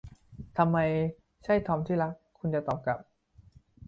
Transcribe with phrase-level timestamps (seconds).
[0.57, 0.77] 'ทำไม
[1.43, 2.99] ใช่ทอมที่รัก' คุณจะตอบกลับ